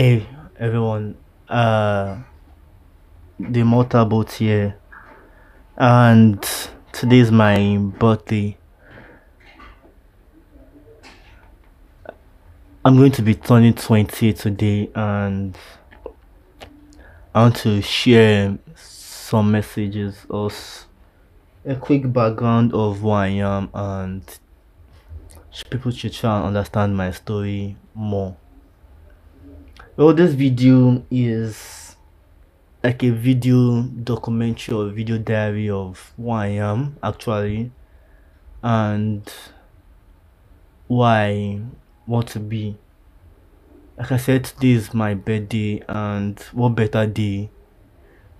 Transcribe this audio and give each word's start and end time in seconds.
Hey 0.00 0.26
everyone, 0.58 1.14
uh, 1.46 2.22
the 3.38 3.60
Immortal 3.60 4.06
Bolt 4.06 4.32
here, 4.32 4.78
and 5.76 6.42
today 6.90 7.18
is 7.18 7.30
my 7.30 7.76
birthday. 7.76 8.56
I'm 12.82 12.96
going 12.96 13.12
to 13.12 13.20
be 13.20 13.34
turning 13.34 13.74
20 13.74 14.32
today, 14.32 14.90
and 14.94 15.58
I 17.34 17.42
want 17.42 17.56
to 17.56 17.82
share 17.82 18.56
some 18.76 19.50
messages 19.52 20.24
or 20.30 20.50
a 21.66 21.74
quick 21.74 22.10
background 22.10 22.72
of 22.72 23.00
who 23.00 23.10
I 23.10 23.26
am, 23.26 23.68
and 23.74 24.22
people 25.68 25.90
should 25.90 26.14
try 26.14 26.38
and 26.38 26.46
understand 26.46 26.96
my 26.96 27.10
story 27.10 27.76
more. 27.94 28.34
Well, 29.96 30.14
this 30.14 30.34
video 30.34 31.04
is 31.10 31.96
like 32.82 33.02
a 33.02 33.10
video 33.10 33.82
documentary 33.82 34.74
or 34.74 34.88
video 34.88 35.18
diary 35.18 35.68
of 35.68 36.12
who 36.16 36.30
I 36.30 36.46
am 36.46 36.96
actually 37.02 37.72
and 38.62 39.30
why 40.86 41.24
I 41.24 41.60
want 42.06 42.28
to 42.28 42.38
be. 42.38 42.78
Like 43.98 44.12
I 44.12 44.16
said, 44.16 44.44
today 44.44 44.70
is 44.70 44.94
my 44.94 45.14
birthday, 45.14 45.82
and 45.88 46.38
what 46.52 46.76
better 46.76 47.04
day 47.06 47.50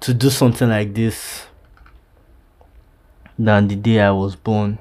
to 0.01 0.14
do 0.14 0.30
something 0.30 0.69
like 0.69 0.95
this 0.95 1.47
than 3.37 3.67
the 3.67 3.77
day 3.77 4.01
I 4.01 4.12
was 4.12 4.37
born? 4.37 4.78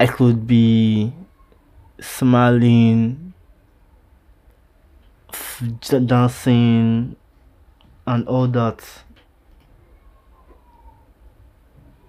I 0.00 0.08
could 0.08 0.44
be 0.44 1.14
smiling 2.00 3.25
dancing 6.06 7.16
and 8.06 8.28
all 8.28 8.46
that. 8.48 8.84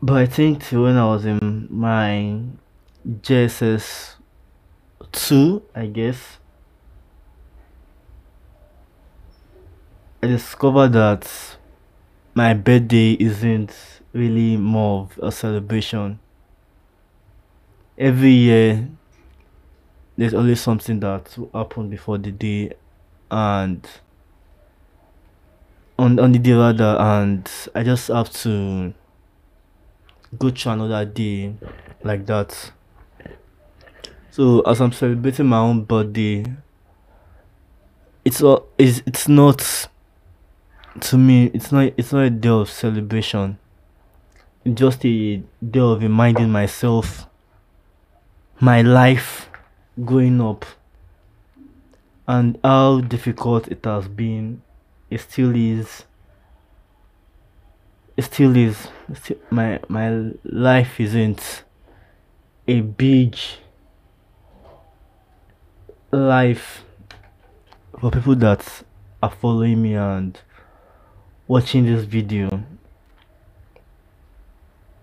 But 0.01 0.17
I 0.17 0.25
think 0.25 0.63
when 0.65 0.95
I 0.95 1.05
was 1.05 1.25
in 1.25 1.67
my 1.69 2.41
JSS 3.07 4.15
2 5.11 5.63
I 5.73 5.85
guess 5.87 6.39
I 10.21 10.27
discovered 10.27 10.89
that 10.89 11.57
my 12.33 12.53
birthday 12.53 13.13
isn't 13.13 13.73
really 14.13 14.57
more 14.57 15.03
of 15.03 15.19
a 15.23 15.31
celebration. 15.31 16.19
Every 17.97 18.31
year 18.31 18.89
there's 20.17 20.33
always 20.33 20.59
something 20.59 20.99
that 20.99 21.35
will 21.37 21.49
happen 21.53 21.89
before 21.89 22.17
the 22.17 22.31
day 22.31 22.73
and 23.31 23.87
on 25.97 26.19
on 26.19 26.31
the 26.31 26.39
day 26.39 26.53
rather 26.53 26.95
and 26.99 27.49
I 27.73 27.83
just 27.83 28.07
have 28.07 28.31
to 28.43 28.93
go 30.37 30.49
through 30.49 30.71
another 30.73 31.05
day 31.05 31.55
like 32.03 32.25
that. 32.27 32.71
So 34.31 34.61
as 34.61 34.81
I'm 34.81 34.91
celebrating 34.91 35.47
my 35.47 35.57
own 35.57 35.83
birthday, 35.83 36.45
it's 38.23 38.41
all 38.41 38.67
it's, 38.77 39.01
it's 39.05 39.27
not 39.27 39.87
to 40.99 41.17
me 41.17 41.45
it's 41.53 41.71
not 41.71 41.93
it's 41.97 42.11
not 42.13 42.23
a 42.23 42.29
day 42.29 42.49
of 42.49 42.69
celebration. 42.69 43.57
It's 44.63 44.79
just 44.79 45.05
a 45.05 45.41
day 45.67 45.79
of 45.79 46.01
reminding 46.01 46.51
myself 46.51 47.25
my 48.59 48.81
life 48.81 49.49
growing 50.03 50.41
up 50.41 50.65
and 52.27 52.59
how 52.63 53.01
difficult 53.01 53.67
it 53.67 53.83
has 53.85 54.07
been 54.07 54.61
it 55.09 55.21
still 55.21 55.55
is 55.55 56.03
it 58.17 58.23
still 58.23 58.55
is 58.57 58.87
still, 59.13 59.37
my 59.49 59.79
my 59.87 60.31
life 60.43 60.99
isn't 60.99 61.63
a 62.67 62.81
big 62.81 63.35
life 66.11 66.83
for 67.99 68.11
people 68.11 68.35
that 68.35 68.83
are 69.21 69.31
following 69.31 69.81
me 69.81 69.93
and 69.95 70.39
watching 71.47 71.85
this 71.85 72.03
video. 72.03 72.63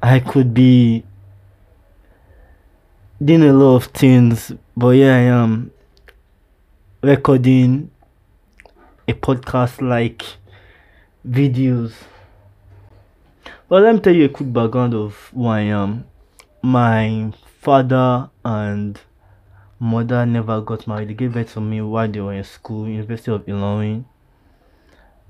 I 0.02 0.20
could 0.20 0.52
be 0.52 1.04
doing 3.24 3.42
a 3.44 3.52
lot 3.52 3.76
of 3.76 3.84
things 3.86 4.52
but 4.76 4.90
here 4.90 5.12
i 5.12 5.20
am 5.20 5.70
recording 7.04 7.90
a 9.06 9.12
podcast 9.12 9.86
like 9.86 10.24
videos. 11.28 11.92
Well, 13.68 13.82
let 13.82 13.94
me 13.96 14.00
tell 14.00 14.14
you 14.14 14.24
a 14.24 14.28
quick 14.30 14.50
background 14.50 14.94
of 14.94 15.30
who 15.34 15.46
I 15.46 15.60
am. 15.60 16.06
My 16.62 17.30
father 17.60 18.30
and 18.42 18.98
mother 19.78 20.24
never 20.24 20.62
got 20.62 20.86
married. 20.86 21.10
They 21.10 21.14
gave 21.14 21.34
birth 21.34 21.52
to 21.52 21.60
me 21.60 21.82
while 21.82 22.08
they 22.08 22.20
were 22.20 22.32
in 22.32 22.44
school, 22.44 22.88
University 22.88 23.32
of 23.32 23.46
Illinois. 23.46 24.02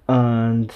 And 0.09 0.73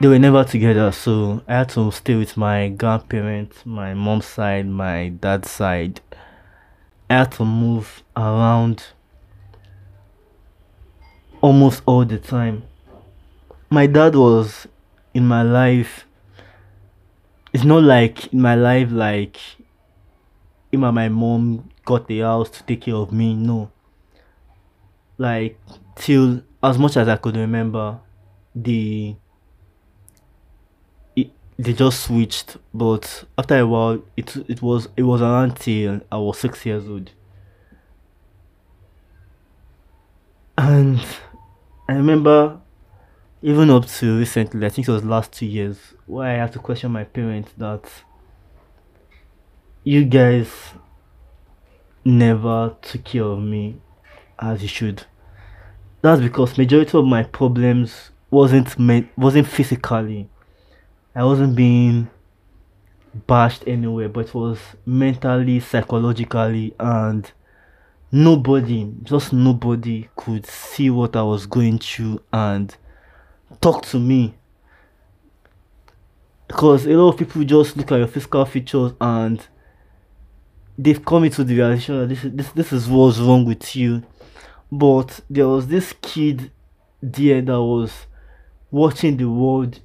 they 0.00 0.06
were 0.06 0.20
never 0.20 0.44
together, 0.44 0.92
so 0.92 1.42
I 1.48 1.54
had 1.54 1.70
to 1.70 1.90
stay 1.90 2.14
with 2.14 2.36
my 2.36 2.68
grandparents, 2.68 3.66
my 3.66 3.94
mom's 3.94 4.26
side, 4.26 4.68
my 4.68 5.08
dad's 5.08 5.50
side 5.50 6.00
I 7.08 7.18
had 7.18 7.32
to 7.32 7.44
move 7.44 8.02
around 8.16 8.84
almost 11.40 11.82
all 11.86 12.04
the 12.04 12.18
time. 12.18 12.64
My 13.70 13.86
dad 13.86 14.16
was 14.16 14.66
in 15.14 15.26
my 15.26 15.42
life. 15.42 16.04
It's 17.52 17.64
not 17.64 17.82
like 17.82 18.32
in 18.32 18.40
my 18.40 18.54
life, 18.54 18.90
like 18.90 19.38
him 20.72 20.84
and 20.84 20.94
my 20.94 21.08
mom 21.08 21.70
got 21.84 22.08
the 22.08 22.20
house 22.20 22.50
to 22.50 22.62
take 22.64 22.82
care 22.82 22.96
of 22.96 23.12
me. 23.12 23.34
No. 23.34 23.70
Like, 25.16 25.58
till 25.94 26.42
as 26.62 26.76
much 26.76 26.96
as 26.96 27.08
I 27.08 27.16
could 27.16 27.36
remember, 27.36 28.00
the 28.54 29.16
they 31.58 31.72
just 31.72 32.00
switched 32.04 32.56
but 32.74 33.24
after 33.38 33.58
a 33.58 33.66
while 33.66 34.02
it 34.16 34.36
it 34.48 34.60
was 34.62 34.88
it 34.96 35.02
was 35.04 35.22
around 35.22 35.56
till 35.56 36.00
i 36.12 36.16
was 36.16 36.38
six 36.38 36.66
years 36.66 36.86
old. 36.88 37.10
And 40.58 41.00
i 41.88 41.94
remember 41.94 42.60
even 43.42 43.70
up 43.70 43.86
to 43.86 44.18
recently 44.18 44.66
i 44.66 44.68
think 44.70 44.88
it 44.88 44.90
was 44.90 45.04
last 45.04 45.32
two 45.32 45.46
years 45.46 45.78
where 46.06 46.28
i 46.28 46.34
had 46.34 46.52
to 46.52 46.58
question 46.58 46.90
my 46.90 47.04
parents 47.04 47.52
that 47.58 47.84
you 49.84 50.04
guys 50.04 50.50
never 52.04 52.76
took 52.82 53.04
care 53.04 53.24
of 53.24 53.40
me 53.40 53.80
as 54.38 54.62
you 54.62 54.68
should. 54.68 55.04
That's 56.02 56.20
because 56.20 56.56
majority 56.58 56.96
of 56.96 57.04
my 57.04 57.22
problems 57.24 58.10
wasn't 58.30 58.78
meant 58.78 59.08
wasn't 59.16 59.46
physically 59.46 60.28
I 61.16 61.24
wasn't 61.24 61.56
being 61.56 62.10
bashed 63.26 63.64
anywhere, 63.66 64.10
but 64.10 64.26
it 64.26 64.34
was 64.34 64.58
mentally, 64.84 65.60
psychologically, 65.60 66.74
and 66.78 67.32
nobody, 68.12 68.92
just 69.02 69.32
nobody, 69.32 70.10
could 70.14 70.44
see 70.44 70.90
what 70.90 71.16
I 71.16 71.22
was 71.22 71.46
going 71.46 71.78
through 71.78 72.20
and 72.34 72.76
talk 73.62 73.86
to 73.86 73.98
me. 73.98 74.34
Because 76.48 76.84
a 76.84 76.90
lot 76.90 77.14
of 77.14 77.18
people 77.18 77.42
just 77.44 77.78
look 77.78 77.92
at 77.92 77.98
your 77.98 78.08
physical 78.08 78.44
features 78.44 78.92
and 79.00 79.46
they've 80.76 81.02
come 81.02 81.24
into 81.24 81.44
the 81.44 81.56
realization 81.56 81.98
that 81.98 82.08
this 82.10 82.24
is 82.24 82.32
this 82.32 82.52
this 82.52 82.72
is 82.74 82.88
what's 82.88 83.18
wrong 83.18 83.46
with 83.46 83.74
you. 83.74 84.02
But 84.70 85.20
there 85.30 85.48
was 85.48 85.68
this 85.68 85.94
kid 86.02 86.50
there 87.00 87.40
that 87.40 87.62
was 87.62 88.06
watching 88.70 89.16
the 89.16 89.30
world 89.30 89.80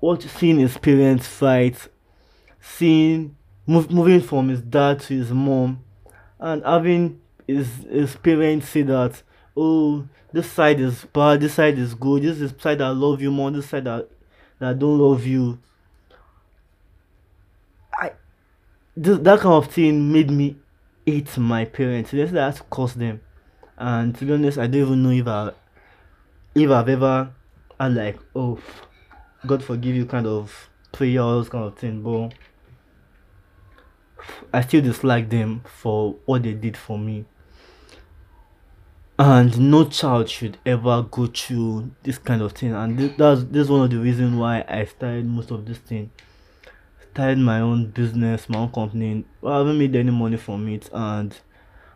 what 0.00 0.22
seeing 0.22 0.58
his 0.58 0.76
parents 0.78 1.26
fight, 1.26 1.88
seeing 2.60 3.36
move, 3.66 3.90
moving 3.90 4.20
from 4.20 4.48
his 4.48 4.60
dad 4.60 5.00
to 5.00 5.14
his 5.14 5.30
mom, 5.30 5.84
and 6.38 6.62
having 6.64 7.20
his 7.46 7.68
his 7.90 8.16
parents 8.16 8.68
say 8.68 8.82
that 8.82 9.22
oh 9.56 10.06
this 10.32 10.50
side 10.50 10.80
is 10.80 11.04
bad, 11.12 11.40
this 11.40 11.54
side 11.54 11.78
is 11.78 11.94
good, 11.94 12.22
this 12.22 12.40
is 12.40 12.52
side 12.58 12.78
that 12.78 12.94
love 12.94 13.20
you 13.20 13.30
more, 13.30 13.50
this 13.50 13.68
side 13.68 13.84
that 13.84 14.08
that 14.58 14.78
don't 14.78 14.98
love 14.98 15.24
you. 15.26 15.58
I 17.94 18.12
this, 18.96 19.18
that 19.18 19.40
kind 19.40 19.54
of 19.54 19.72
thing 19.72 20.12
made 20.12 20.30
me 20.30 20.56
hate 21.06 21.36
my 21.38 21.64
parents. 21.64 22.10
That's 22.10 22.32
I 22.32 22.44
had 22.46 22.56
to 22.56 22.62
curse 22.70 22.92
them. 22.92 23.20
And 23.76 24.14
to 24.16 24.24
be 24.24 24.32
honest, 24.32 24.58
I 24.58 24.66
don't 24.66 24.82
even 24.82 25.02
know 25.02 25.10
if 25.10 25.26
I 25.26 25.52
if 26.54 26.70
I've 26.70 26.88
ever 26.88 27.32
I 27.80 27.88
like 27.88 28.18
oh 28.34 28.58
God 29.46 29.62
forgive 29.62 29.94
you 29.94 30.06
kind 30.06 30.26
of 30.26 30.68
prayers 30.92 31.48
kind 31.48 31.64
of 31.64 31.76
thing, 31.76 32.02
but 32.02 32.32
I 34.52 34.62
still 34.62 34.82
dislike 34.82 35.30
them 35.30 35.62
for 35.64 36.16
what 36.24 36.42
they 36.42 36.54
did 36.54 36.76
for 36.76 36.98
me. 36.98 37.24
And 39.18 39.70
no 39.70 39.84
child 39.84 40.28
should 40.28 40.58
ever 40.64 41.02
go 41.02 41.26
through 41.26 41.90
this 42.04 42.18
kind 42.18 42.40
of 42.40 42.52
thing. 42.52 42.72
And 42.72 42.96
this, 42.98 43.12
that's 43.16 43.44
this 43.44 43.68
one 43.68 43.82
of 43.82 43.90
the 43.90 43.98
reasons 43.98 44.36
why 44.36 44.64
I 44.68 44.84
started 44.84 45.26
most 45.26 45.50
of 45.50 45.66
this 45.66 45.78
thing. 45.78 46.10
Started 47.12 47.38
my 47.38 47.60
own 47.60 47.90
business, 47.90 48.48
my 48.48 48.58
own 48.58 48.70
company. 48.70 49.24
I 49.44 49.58
haven't 49.58 49.78
made 49.78 49.96
any 49.96 50.12
money 50.12 50.36
from 50.36 50.68
it, 50.68 50.88
and 50.92 51.36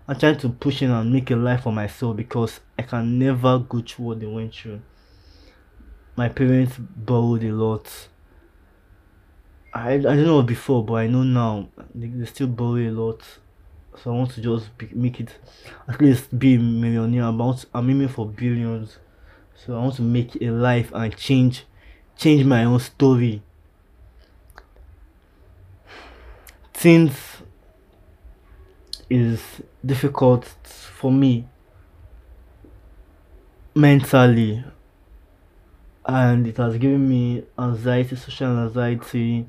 I'm 0.09 0.19
trying 0.19 0.39
to 0.39 0.49
push 0.49 0.83
in 0.83 0.91
and 0.91 1.13
make 1.13 1.31
a 1.31 1.37
life 1.37 1.63
for 1.63 1.73
myself 1.73 2.17
because 2.17 2.59
I 2.77 2.83
can 2.83 3.21
never 3.21 3.61
go 3.61 3.81
through 3.81 4.05
what 4.07 4.21
they 4.21 4.27
went 4.27 4.53
through. 4.55 4.81
My 6.17 6.29
parents 6.29 6.77
borrowed 6.79 7.43
a 7.45 7.53
lot 7.53 8.09
I, 9.75 9.95
I 9.95 9.99
don't 9.99 10.27
know 10.27 10.43
before, 10.43 10.85
but 10.85 10.95
I 10.95 11.07
know 11.07 11.23
now 11.23 11.69
they, 11.95 12.09
they 12.09 12.27
still 12.27 12.47
borrow 12.47 12.77
a 12.77 12.91
lot. 12.91 13.23
So 13.97 14.13
I 14.13 14.17
want 14.17 14.31
to 14.33 14.41
just 14.41 14.77
be, 14.77 14.89
make 14.93 15.21
it 15.21 15.35
at 15.89 16.01
least 16.01 16.39
be 16.39 16.55
a 16.55 16.59
millionaire. 16.59 17.29
About 17.29 17.65
I'm 17.75 17.89
aiming 17.89 18.09
for 18.09 18.27
billions. 18.27 18.99
So 19.55 19.75
I 19.75 19.81
want 19.81 19.95
to 19.97 20.03
make 20.03 20.37
a 20.43 20.51
life 20.51 20.91
and 20.95 21.17
change 21.17 21.65
change 22.17 22.45
my 22.45 22.65
own 22.65 22.81
story. 22.81 23.43
Things 26.75 27.15
is 29.09 29.41
difficult 29.85 30.45
for 30.67 31.11
me 31.11 31.47
mentally 33.75 34.65
and 36.05 36.47
it 36.47 36.57
has 36.57 36.77
given 36.79 37.09
me 37.09 37.45
anxiety, 37.59 38.17
social 38.17 38.59
anxiety, 38.59 39.49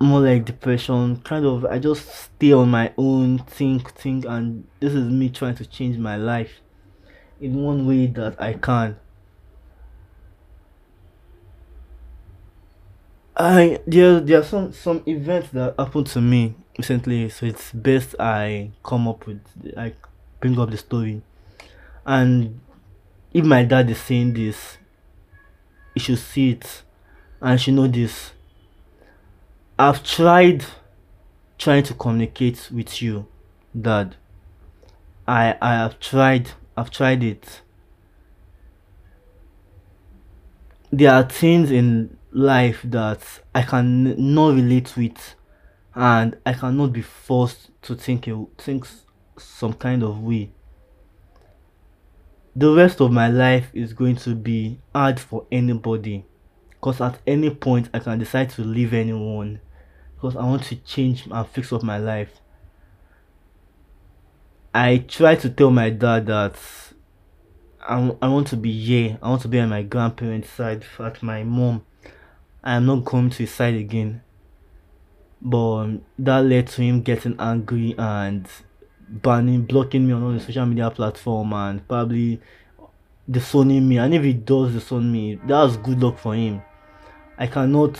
more 0.00 0.20
like 0.20 0.44
depression. 0.44 1.16
Kind 1.22 1.46
of, 1.46 1.64
I 1.64 1.78
just 1.78 2.08
stay 2.08 2.52
on 2.52 2.70
my 2.70 2.92
own, 2.96 3.38
think, 3.38 3.92
think, 3.92 4.24
and 4.24 4.66
this 4.80 4.94
is 4.94 5.08
me 5.08 5.30
trying 5.30 5.54
to 5.56 5.66
change 5.66 5.98
my 5.98 6.16
life 6.16 6.60
in 7.40 7.62
one 7.62 7.86
way 7.86 8.06
that 8.06 8.40
I 8.40 8.54
can. 8.54 8.96
I 13.36 13.80
there 13.86 14.20
there 14.20 14.40
are 14.40 14.44
some 14.44 14.72
some 14.72 15.02
events 15.06 15.50
that 15.50 15.74
happened 15.78 16.06
to 16.08 16.20
me 16.20 16.54
recently, 16.78 17.28
so 17.30 17.46
it's 17.46 17.72
best 17.72 18.14
I 18.20 18.72
come 18.84 19.08
up 19.08 19.26
with 19.26 19.40
I 19.76 19.94
bring 20.40 20.58
up 20.58 20.70
the 20.70 20.76
story, 20.76 21.22
and 22.04 22.60
if 23.32 23.44
my 23.44 23.64
dad 23.64 23.88
is 23.88 23.98
saying 23.98 24.34
this, 24.34 24.76
you 25.94 26.00
should 26.00 26.18
see 26.18 26.50
it 26.52 26.82
and 27.40 27.52
you 27.52 27.58
should 27.58 27.74
know 27.74 27.86
this. 27.86 28.32
I've 29.78 30.02
tried 30.04 30.64
trying 31.58 31.82
to 31.84 31.94
communicate 31.94 32.70
with 32.72 33.00
you 33.02 33.26
dad. 33.78 34.16
I 35.26 35.56
i 35.60 35.74
have 35.74 35.98
tried 36.00 36.50
i've 36.76 36.90
tried 36.90 37.22
it. 37.22 37.62
There 40.90 41.12
are 41.12 41.22
things 41.22 41.70
in 41.70 42.16
life 42.32 42.80
that 42.84 43.20
i 43.54 43.62
can 43.62 44.34
not 44.34 44.54
relate 44.54 44.96
with 44.96 45.34
and 45.94 46.34
i 46.46 46.52
cannot 46.54 46.90
be 46.92 47.02
forced 47.02 47.70
to 47.82 47.94
think 47.94 48.26
think 48.56 48.86
some 49.38 49.74
kind 49.74 50.02
of 50.02 50.18
way 50.22 50.50
the 52.54 52.72
rest 52.74 53.00
of 53.00 53.10
my 53.10 53.28
life 53.28 53.70
is 53.72 53.92
going 53.92 54.16
to 54.16 54.34
be 54.34 54.78
hard 54.94 55.18
for 55.18 55.46
anybody. 55.50 56.24
Because 56.70 57.00
at 57.00 57.18
any 57.26 57.50
point 57.50 57.88
i 57.94 57.98
can 57.98 58.18
decide 58.18 58.50
to 58.50 58.62
leave 58.62 58.92
anyone. 58.92 59.60
Because 60.14 60.36
i 60.36 60.44
want 60.44 60.64
to 60.64 60.76
change 60.76 61.26
and 61.30 61.48
fix 61.48 61.72
up 61.72 61.82
my 61.82 61.98
life. 61.98 62.40
I 64.74 64.98
try 64.98 65.34
to 65.36 65.50
tell 65.50 65.70
my 65.70 65.90
dad 65.90 66.26
that 66.26 66.56
I, 67.80 68.14
I 68.22 68.28
want 68.28 68.46
to 68.48 68.56
be 68.56 68.72
here. 68.72 69.18
I 69.22 69.28
want 69.28 69.42
to 69.42 69.48
be 69.48 69.58
on 69.58 69.68
my 69.68 69.82
grandparents 69.82 70.50
side 70.50 70.84
at 70.98 71.22
my 71.22 71.42
mom. 71.44 71.84
I 72.62 72.76
am 72.76 72.86
not 72.86 73.04
going 73.04 73.30
to 73.30 73.38
his 73.38 73.52
side 73.52 73.74
again. 73.74 74.22
But 75.40 75.98
that 76.18 76.44
led 76.44 76.68
to 76.68 76.82
him 76.82 77.02
getting 77.02 77.34
angry 77.38 77.94
and 77.98 78.48
banning, 79.12 79.62
blocking 79.62 80.06
me 80.06 80.12
on 80.12 80.22
all 80.22 80.32
the 80.32 80.40
social 80.40 80.66
media 80.66 80.90
platform 80.90 81.52
and 81.52 81.86
probably 81.86 82.40
disowning 83.30 83.88
me. 83.88 83.98
And 83.98 84.14
if 84.14 84.22
he 84.22 84.32
does 84.32 84.72
disown 84.72 85.10
me, 85.12 85.38
that's 85.46 85.76
good 85.76 86.02
luck 86.02 86.18
for 86.18 86.34
him. 86.34 86.62
I 87.38 87.46
cannot 87.46 87.98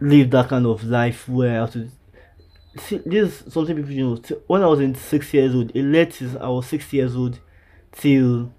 live 0.00 0.30
that 0.30 0.48
kind 0.48 0.66
of 0.66 0.84
life 0.84 1.28
where 1.28 1.52
I 1.52 1.60
have 1.60 1.72
to 1.72 1.88
see 2.78 3.00
this 3.06 3.42
is 3.42 3.52
something 3.52 3.76
people 3.76 3.94
know. 3.94 4.38
When 4.46 4.62
I 4.62 4.66
was 4.66 4.80
in 4.80 4.94
six 4.94 5.32
years 5.32 5.54
old, 5.54 5.70
it 5.74 5.82
led 5.82 6.14
I 6.40 6.48
was 6.48 6.66
six 6.66 6.92
years 6.92 7.14
old 7.16 7.38
till 7.92 8.52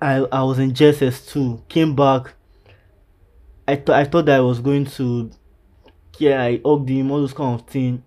I 0.00 0.16
I 0.32 0.42
was 0.42 0.58
in 0.58 0.72
JSS 0.72 1.30
two. 1.30 1.62
Came 1.68 1.94
back. 1.94 2.34
I 3.68 3.76
thought 3.76 3.96
I 3.96 4.04
thought 4.04 4.26
that 4.26 4.36
I 4.36 4.40
was 4.40 4.60
going 4.60 4.86
to 4.86 5.30
yeah, 6.18 6.42
I 6.42 6.60
hugged 6.64 6.88
him, 6.88 7.10
all 7.10 7.20
those 7.20 7.32
kind 7.32 7.58
of 7.58 7.66
thing. 7.66 8.04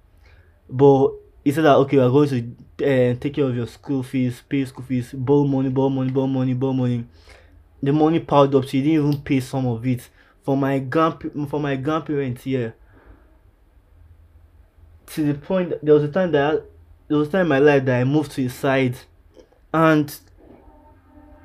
But 0.74 1.12
he 1.44 1.52
said 1.52 1.66
that 1.66 1.76
okay, 1.76 1.98
we're 1.98 2.10
going 2.10 2.30
to 2.78 3.14
uh, 3.14 3.16
take 3.20 3.36
care 3.36 3.46
of 3.46 3.56
your 3.56 3.68
school 3.68 4.02
fees, 4.02 4.42
pay 4.50 4.66
school 4.66 4.84
fees, 4.84 5.14
borrow 5.14 5.44
money, 5.44 5.70
borrow 5.70 5.90
money, 5.90 6.10
borrow 6.10 6.26
money, 6.26 6.54
borrow 6.56 6.74
money. 6.74 7.06
The 7.84 7.94
money 7.94 8.20
piled 8.20 8.56
up, 8.56 8.64
so 8.66 8.72
he 8.72 8.82
didn't 8.82 9.08
even 9.08 9.22
pay 9.22 9.40
some 9.40 9.68
of 9.68 9.86
it 9.86 10.10
for 10.42 10.58
my 10.58 10.80
grand 10.80 11.48
for 11.48 11.60
my 11.60 11.76
grandparents 11.76 12.44
here. 12.44 12.74
To 15.08 15.24
the 15.24 15.36
point 15.36 15.70
that 15.70 15.86
there 15.86 15.94
was 15.94 16.06
a 16.06 16.12
time 16.12 16.32
that 16.32 16.64
there 17.08 17.18
was 17.20 17.28
a 17.28 17.32
time 17.32 17.42
in 17.42 17.50
my 17.50 17.60
life 17.60 17.86
that 17.86 18.02
I 18.02 18.04
moved 18.04 18.32
to 18.32 18.42
his 18.42 18.56
side, 18.56 18.96
and 19.72 20.08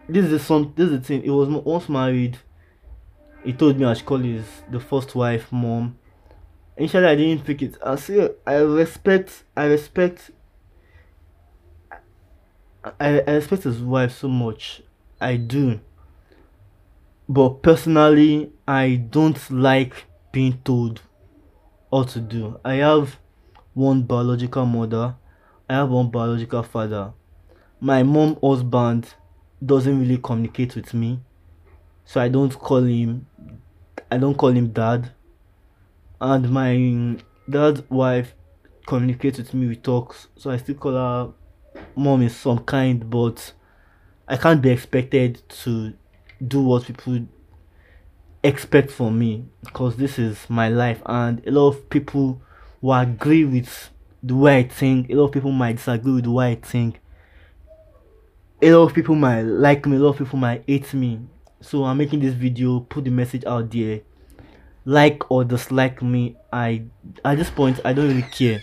this 0.08 0.24
is 0.24 0.30
the 0.30 0.38
some 0.38 0.72
this 0.74 0.86
is 0.86 1.00
the 1.00 1.04
thing. 1.04 1.22
He 1.22 1.28
was 1.28 1.50
once 1.50 1.90
married. 1.90 2.38
He 3.44 3.52
told 3.52 3.78
me 3.78 3.84
I 3.84 3.92
should 3.92 4.06
call 4.06 4.18
his 4.18 4.46
the 4.70 4.80
first 4.80 5.14
wife 5.14 5.52
mom 5.52 5.98
initially 6.78 7.06
I 7.06 7.16
didn't 7.16 7.44
pick 7.44 7.60
it. 7.62 7.76
I 7.84 7.96
see 7.96 8.28
I 8.46 8.54
respect 8.56 9.42
I 9.56 9.64
respect 9.64 10.30
I, 12.84 13.20
I 13.20 13.32
respect 13.32 13.64
his 13.64 13.80
wife 13.80 14.12
so 14.12 14.28
much. 14.28 14.82
I 15.20 15.36
do. 15.36 15.80
But 17.28 17.62
personally 17.62 18.52
I 18.66 18.94
don't 19.10 19.50
like 19.50 20.04
being 20.32 20.60
told 20.64 21.02
what 21.90 22.08
to 22.10 22.20
do. 22.20 22.58
I 22.64 22.74
have 22.74 23.18
one 23.74 24.02
biological 24.02 24.64
mother, 24.64 25.16
I 25.68 25.74
have 25.74 25.90
one 25.90 26.10
biological 26.10 26.62
father. 26.62 27.12
My 27.80 28.02
mom 28.02 28.38
husband 28.42 29.14
doesn't 29.64 30.00
really 30.00 30.18
communicate 30.18 30.76
with 30.76 30.94
me. 30.94 31.20
So 32.04 32.20
I 32.20 32.28
don't 32.28 32.52
call 32.54 32.84
him 32.84 33.26
I 34.10 34.16
don't 34.16 34.36
call 34.36 34.50
him 34.50 34.68
dad 34.68 35.12
and 36.20 36.50
my 36.50 37.16
dad's 37.48 37.82
wife 37.90 38.34
communicates 38.86 39.38
with 39.38 39.54
me 39.54 39.68
we 39.68 39.76
talk. 39.76 40.16
So 40.36 40.50
i 40.50 40.56
still 40.56 40.74
call 40.74 40.92
her 40.92 41.32
mom 41.94 42.22
in 42.22 42.30
some 42.30 42.58
kind 42.60 43.08
but 43.08 43.52
i 44.26 44.36
can't 44.36 44.60
be 44.60 44.70
expected 44.70 45.42
to 45.48 45.92
do 46.46 46.62
what 46.62 46.84
people 46.84 47.26
expect 48.42 48.90
from 48.90 49.18
me 49.18 49.44
because 49.64 49.96
this 49.96 50.18
is 50.18 50.38
my 50.48 50.68
life. 50.68 51.02
And 51.06 51.46
a 51.46 51.50
lot 51.50 51.68
of 51.68 51.90
people 51.90 52.40
will 52.80 52.94
agree 52.98 53.44
with 53.44 53.90
the 54.22 54.34
way 54.34 54.58
i 54.58 54.62
think. 54.62 55.10
A 55.10 55.14
lot 55.14 55.26
of 55.26 55.32
people 55.32 55.52
might 55.52 55.76
disagree 55.76 56.14
with 56.14 56.24
the 56.24 56.32
way 56.32 56.52
i 56.52 56.54
think. 56.56 57.00
A 58.60 58.72
lot 58.72 58.88
of 58.88 58.94
people 58.94 59.14
might 59.14 59.42
like 59.42 59.86
me. 59.86 59.96
A 59.96 60.00
lot 60.00 60.10
of 60.10 60.18
people 60.18 60.38
might 60.38 60.64
hate 60.66 60.92
me. 60.94 61.20
So 61.60 61.84
i'm 61.84 61.98
making 61.98 62.20
this 62.20 62.34
video 62.34 62.80
put 62.80 63.04
the 63.04 63.10
message 63.10 63.44
out 63.44 63.70
there 63.70 64.00
like 64.88 65.30
or 65.30 65.44
dislike 65.44 66.00
me 66.00 66.34
i 66.50 66.82
at 67.22 67.36
this 67.36 67.50
point 67.50 67.78
i 67.84 67.92
don't 67.92 68.08
really 68.08 68.22
care. 68.22 68.58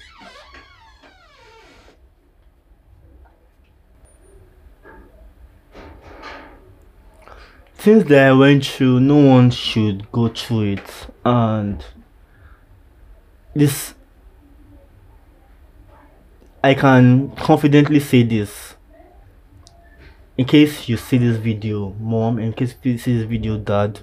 Things 7.75 8.05
that 8.05 8.27
i 8.27 8.34
went 8.34 8.65
through 8.65 9.01
no 9.01 9.17
one 9.17 9.51
should 9.51 10.12
go 10.12 10.29
through 10.29 10.74
it. 10.74 11.08
And 11.24 11.86
this 13.53 13.94
i 16.63 16.74
can 16.74 17.36
confidently 17.36 18.00
say 18.00 18.24
this. 18.24 18.74
In 20.39 20.46
case 20.46 20.89
you 20.89 20.98
see 20.98 21.20
this 21.20 21.38
video 21.38 21.94
mom 22.00 22.39
in 22.39 22.51
case 22.51 22.74
you 22.82 22.98
see 22.98 23.20
this 23.20 23.27
video 23.27 23.60
dad 23.60 24.00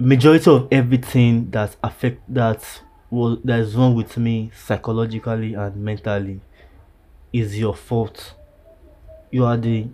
majority 0.00 0.50
of 0.50 0.68
everything 0.72 1.50
that 1.50 1.76
affect 1.82 2.22
that 2.32 2.82
was 3.10 3.38
that 3.44 3.60
is 3.60 3.74
wrong 3.76 3.94
with 3.94 4.16
me 4.16 4.50
psychologically 4.54 5.54
and 5.54 5.76
mentally 5.76 6.40
is 7.32 7.58
your 7.58 7.74
fault. 7.74 8.34
You 9.30 9.44
are 9.44 9.56
the 9.56 9.88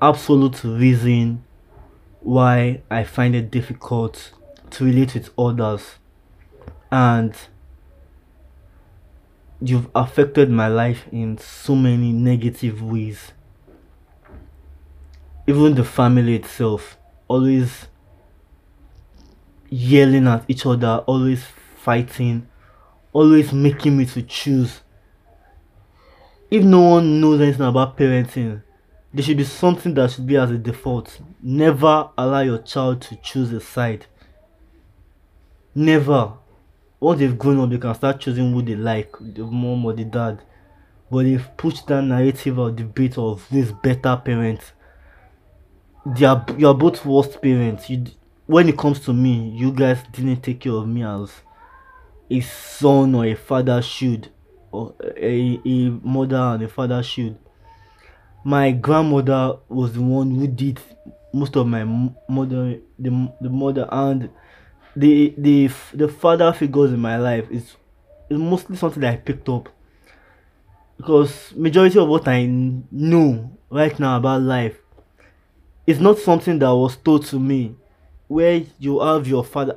absolute 0.00 0.62
reason 0.64 1.44
why 2.20 2.80
i 2.90 3.04
find 3.04 3.34
it 3.34 3.50
difficult 3.50 4.32
to 4.70 4.84
relate 4.84 5.14
with 5.14 5.30
others. 5.38 5.96
And 6.90 7.34
you've 9.60 9.88
affected 9.94 10.50
my 10.50 10.68
life 10.68 11.04
in 11.12 11.36
so 11.38 11.74
many 11.74 12.12
negative 12.12 12.82
ways. 12.82 13.32
Even 15.46 15.74
the 15.74 15.84
family 15.84 16.36
itself 16.36 16.96
always 17.26 17.88
yelling 19.70 20.26
at 20.26 20.44
each 20.48 20.64
other 20.66 21.02
always 21.06 21.44
fighting 21.76 22.46
always 23.12 23.52
making 23.52 23.96
me 23.96 24.06
to 24.06 24.22
choose. 24.22 24.82
If 26.50 26.64
no 26.64 26.80
one 26.80 27.20
knows 27.20 27.40
anything 27.40 27.66
about 27.66 27.96
parenting 27.96 28.62
there 29.12 29.24
should 29.24 29.36
be 29.38 29.44
something 29.44 29.94
that 29.94 30.10
should 30.10 30.26
be 30.26 30.36
as 30.36 30.50
a 30.50 30.58
default. 30.58 31.20
Never 31.42 32.10
allow 32.16 32.40
your 32.40 32.58
child 32.58 33.00
to 33.02 33.16
choose 33.16 33.52
a 33.52 33.60
side. 33.60 34.06
Never. 35.74 36.34
Once 37.00 37.20
they've 37.20 37.38
grown 37.38 37.60
up 37.60 37.70
they 37.70 37.78
can 37.78 37.94
start 37.94 38.20
choosing 38.20 38.52
who 38.52 38.60
they 38.62 38.74
like 38.74 39.12
the 39.20 39.44
mom 39.44 39.84
or 39.86 39.92
the 39.94 40.04
dad. 40.04 40.42
But 41.10 41.24
they've 41.24 41.48
pushed 41.56 41.86
that 41.86 42.02
narrative 42.02 42.58
or 42.58 42.70
debate 42.70 43.16
of 43.16 43.46
this 43.50 43.72
better 43.72 44.20
parent. 44.22 44.72
They 46.04 46.26
are 46.26 46.44
you 46.58 46.68
are 46.68 46.74
both 46.74 47.04
worst 47.06 47.40
parents. 47.40 47.88
You 47.88 48.04
when 48.48 48.66
it 48.66 48.78
comes 48.78 48.98
to 48.98 49.12
me 49.12 49.50
you 49.50 49.70
guys 49.70 49.98
didn't 50.10 50.40
take 50.42 50.60
care 50.60 50.72
of 50.72 50.88
me 50.88 51.04
as 51.04 51.30
a 52.30 52.40
son 52.40 53.14
or 53.14 53.26
a 53.26 53.34
father 53.34 53.80
should 53.82 54.30
or 54.72 54.94
a, 55.16 55.60
a 55.64 55.90
mother 56.02 56.36
and 56.36 56.62
a 56.62 56.68
father 56.68 57.02
should. 57.02 57.38
My 58.44 58.70
grandmother 58.70 59.56
was 59.68 59.92
the 59.92 60.00
one 60.02 60.30
who 60.34 60.46
did 60.46 60.80
most 61.32 61.56
of 61.56 61.66
my 61.66 61.84
mother 61.84 62.80
the, 62.98 63.32
the 63.40 63.50
mother 63.50 63.86
and 63.92 64.30
the 64.96 65.34
the 65.36 65.70
the 65.92 66.08
father 66.08 66.50
figures 66.54 66.90
in 66.90 67.00
my 67.00 67.18
life 67.18 67.50
is, 67.50 67.76
is 68.30 68.38
mostly 68.38 68.76
something 68.76 69.02
that 69.02 69.12
i 69.12 69.16
picked 69.16 69.48
up. 69.50 69.68
Because 70.96 71.52
majority 71.54 71.98
of 71.98 72.08
what 72.08 72.26
i 72.26 72.46
know 72.46 73.50
right 73.70 73.98
now 73.98 74.16
about 74.16 74.40
life 74.40 74.78
is 75.86 76.00
not 76.00 76.18
something 76.18 76.58
that 76.58 76.74
was 76.74 76.96
told 76.96 77.26
to 77.26 77.38
me 77.38 77.76
where 78.28 78.62
you 78.78 79.00
have 79.00 79.26
your 79.26 79.44
father 79.44 79.76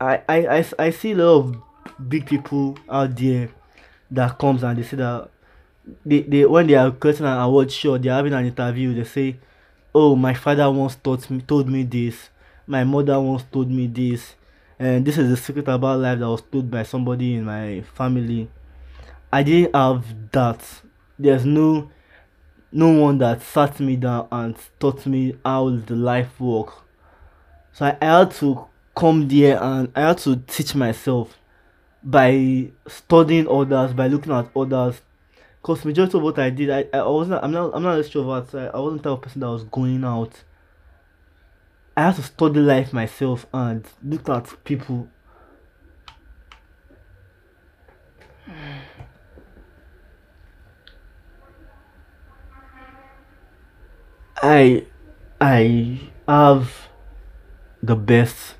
I, 0.00 0.22
I, 0.28 0.46
I, 0.58 0.64
I 0.78 0.90
see 0.90 1.12
a 1.12 1.16
lot 1.16 1.38
of 1.38 1.56
big 2.08 2.26
people 2.26 2.78
out 2.88 3.16
there 3.16 3.50
that 4.10 4.38
comes 4.38 4.62
and 4.62 4.78
they 4.78 4.82
say 4.82 4.96
that 4.96 5.30
they, 6.04 6.20
they 6.22 6.44
when 6.44 6.66
they 6.66 6.74
are 6.74 6.90
getting 6.90 7.26
an 7.26 7.38
award 7.38 7.72
show 7.72 7.96
they're 7.98 8.12
having 8.12 8.32
an 8.34 8.46
interview 8.46 8.94
they 8.94 9.04
say 9.04 9.36
oh 9.94 10.14
my 10.16 10.34
father 10.34 10.70
once 10.70 10.96
taught 10.96 11.28
me 11.30 11.40
told 11.40 11.68
me 11.68 11.82
this. 11.82 12.30
My 12.66 12.84
mother 12.84 13.18
once 13.20 13.44
told 13.50 13.70
me 13.70 13.86
this. 13.86 14.34
And 14.78 15.04
this 15.04 15.18
is 15.18 15.28
the 15.28 15.36
secret 15.36 15.68
about 15.68 16.00
life 16.00 16.18
that 16.20 16.28
was 16.28 16.42
told 16.42 16.70
by 16.70 16.84
somebody 16.84 17.34
in 17.34 17.44
my 17.44 17.82
family. 17.94 18.48
I 19.32 19.42
didn't 19.42 19.74
have 19.74 20.04
that. 20.32 20.64
There's 21.18 21.44
no 21.44 21.90
no 22.72 22.88
one 22.90 23.18
that 23.18 23.42
sat 23.42 23.80
me 23.80 23.96
down 23.96 24.28
and 24.30 24.56
taught 24.78 25.04
me 25.06 25.34
how 25.44 25.70
the 25.70 25.96
life 25.96 26.38
works 26.40 26.74
so 27.72 27.86
I, 28.00 28.04
had 28.04 28.30
to 28.32 28.66
come 28.96 29.28
there 29.28 29.62
and 29.62 29.90
i 29.94 30.00
had 30.08 30.18
to 30.18 30.36
teach 30.36 30.74
myself 30.74 31.38
by 32.02 32.70
studying 32.86 33.48
others 33.48 33.92
by 33.92 34.08
looking 34.08 34.32
at 34.32 34.50
others 34.56 35.00
because 35.60 35.84
majority 35.84 36.16
of 36.16 36.22
what 36.22 36.38
I 36.38 36.50
did, 36.50 36.70
I, 36.70 36.86
I 36.92 37.06
wasn't. 37.06 37.44
I'm 37.44 37.50
not. 37.52 37.72
I'm 37.74 37.82
not 37.82 37.98
an 37.98 38.02
extrovert. 38.02 38.54
I, 38.58 38.68
I 38.68 38.80
wasn't 38.80 39.02
the 39.02 39.10
type 39.10 39.18
of 39.18 39.22
person 39.22 39.40
that 39.40 39.48
was 39.50 39.64
going 39.64 40.04
out. 40.04 40.42
I 41.96 42.06
had 42.06 42.16
to 42.16 42.22
study 42.22 42.60
life 42.60 42.92
myself 42.92 43.46
and 43.52 43.86
look 44.02 44.28
at 44.28 44.54
people. 44.64 45.08
I 54.42 54.86
I 55.40 56.00
have 56.26 56.88
the 57.82 57.96
best 57.96 58.54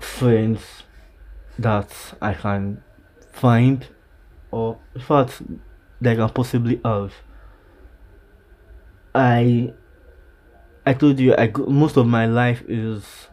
friends 0.00 0.60
that 1.58 1.92
I 2.20 2.34
can 2.34 2.82
find 3.32 3.86
or 4.50 4.78
that 4.94 5.40
I 6.04 6.14
can 6.14 6.28
possibly 6.30 6.80
have. 6.84 7.12
I 9.14 9.72
I 10.84 10.94
told 10.94 11.18
you 11.18 11.34
I 11.34 11.50
most 11.66 11.96
of 11.96 12.06
my 12.06 12.26
life 12.26 12.62
is 12.68 13.28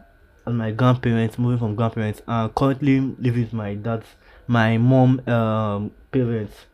my 0.46 0.70
grandparents 0.72 1.38
moving 1.38 1.58
from 1.58 1.74
grandparents 1.74 2.20
and 2.26 2.54
currently 2.54 3.00
living 3.00 3.44
with 3.44 3.52
my 3.52 3.74
dad's 3.74 4.06
my 4.46 4.76
mom 4.76 5.26
um 5.28 5.90
parents 6.10 6.66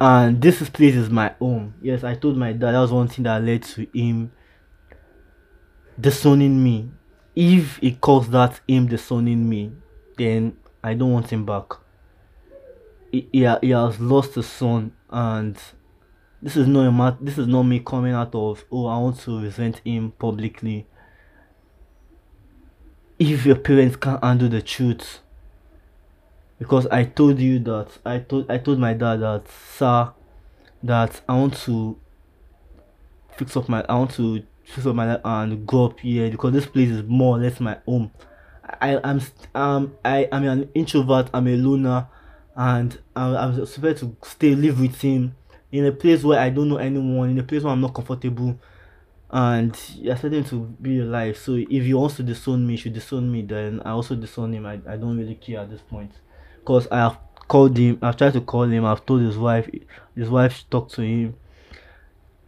and 0.00 0.40
this 0.40 0.68
place 0.68 0.94
is 0.94 1.10
my 1.10 1.34
home 1.40 1.74
yes 1.82 2.04
i 2.04 2.14
told 2.14 2.36
my 2.36 2.52
dad 2.52 2.72
that 2.72 2.80
was 2.80 2.92
one 2.92 3.08
thing 3.08 3.24
that 3.24 3.42
led 3.42 3.62
to 3.62 3.86
him 3.92 4.30
disowning 6.00 6.62
me. 6.62 6.90
If 7.36 7.78
he 7.78 7.92
calls 7.92 8.30
that 8.30 8.60
him 8.68 8.86
disowning 8.86 9.48
me 9.48 9.72
then 10.16 10.56
i 10.82 10.94
don't 10.94 11.12
want 11.12 11.30
him 11.30 11.44
back. 11.44 11.64
He, 13.10 13.28
he, 13.32 13.48
he 13.62 13.70
has 13.70 14.00
lost 14.00 14.36
a 14.36 14.42
son 14.42 14.92
and 15.10 15.56
this 16.42 16.56
is 16.56 16.66
not 16.66 16.86
a 16.86 16.92
mat 16.92 17.16
this 17.20 17.38
is 17.38 17.46
not 17.46 17.62
me 17.62 17.80
coming 17.80 18.12
out 18.12 18.34
of 18.34 18.64
oh 18.70 18.86
i 18.86 18.98
want 18.98 19.18
to 19.20 19.40
resent 19.40 19.80
him 19.84 20.12
publicly. 20.12 20.86
If 23.18 23.46
your 23.46 23.56
parents 23.56 23.96
can't 23.96 24.22
handle 24.22 24.48
the 24.48 24.62
truth 24.62 25.20
because 26.58 26.86
i 26.88 27.04
told 27.04 27.38
you 27.38 27.58
that 27.60 27.88
i 28.04 28.18
told 28.18 28.50
i 28.50 28.58
told 28.58 28.78
my 28.78 28.92
dad 28.92 29.16
that 29.20 29.44
sir 29.48 30.12
that 30.82 31.20
i 31.28 31.34
want 31.34 31.54
to 31.54 31.98
fix 33.36 33.56
up 33.56 33.68
my 33.68 33.84
i 33.88 33.94
want 33.94 34.10
to 34.12 34.42
up 34.86 34.94
my 34.94 35.06
life 35.06 35.20
and 35.24 35.66
go 35.66 35.86
up 35.86 36.00
here 36.00 36.30
because 36.30 36.52
this 36.52 36.66
place 36.66 36.90
is 36.90 37.02
more 37.04 37.36
or 37.36 37.40
less 37.40 37.60
my 37.60 37.78
home 37.86 38.10
i 38.80 38.98
i'm 39.04 39.20
um 39.54 39.94
i 40.04 40.28
i'm 40.32 40.44
an 40.46 40.68
introvert 40.74 41.28
i'm 41.32 41.46
a 41.46 41.56
loner 41.56 42.06
and 42.56 42.98
I'm, 43.16 43.36
I'm 43.36 43.66
supposed 43.66 43.98
to 43.98 44.16
stay 44.22 44.54
live 44.54 44.80
with 44.80 45.00
him 45.00 45.34
in 45.72 45.86
a 45.86 45.92
place 45.92 46.22
where 46.22 46.38
I 46.38 46.50
don't 46.50 46.68
know 46.68 46.76
anyone, 46.76 47.30
in 47.30 47.38
a 47.38 47.42
place 47.42 47.64
where 47.64 47.72
I'm 47.72 47.80
not 47.80 47.94
comfortable, 47.94 48.58
and 49.30 49.76
you're 49.96 50.16
starting 50.16 50.44
to 50.44 50.60
be 50.80 51.00
alive. 51.00 51.36
So 51.36 51.54
if 51.54 51.68
you 51.84 51.98
also 51.98 52.22
disown 52.22 52.64
me, 52.64 52.76
should 52.76 52.92
disown 52.92 53.30
me, 53.30 53.42
then 53.42 53.82
I 53.84 53.90
also 53.90 54.14
disown 54.14 54.52
him. 54.52 54.66
I, 54.66 54.74
I 54.88 54.96
don't 54.96 55.18
really 55.18 55.34
care 55.34 55.60
at 55.60 55.70
this 55.70 55.80
point, 55.80 56.12
because 56.60 56.86
I 56.92 56.98
have 56.98 57.18
called 57.48 57.76
him. 57.76 57.98
I've 58.02 58.16
tried 58.16 58.34
to 58.34 58.40
call 58.40 58.62
him. 58.62 58.84
I've 58.84 59.04
told 59.04 59.22
his 59.22 59.36
wife. 59.36 59.68
His 60.14 60.30
wife 60.30 60.64
talked 60.70 60.94
to 60.94 61.02
him. 61.02 61.34